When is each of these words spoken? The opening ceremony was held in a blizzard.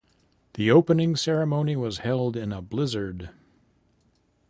The 0.55 0.71
opening 0.71 1.15
ceremony 1.15 1.75
was 1.75 1.99
held 1.99 2.35
in 2.35 2.51
a 2.51 2.59
blizzard. 2.59 3.29